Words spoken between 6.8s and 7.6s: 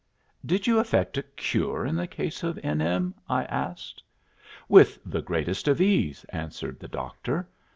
doctor.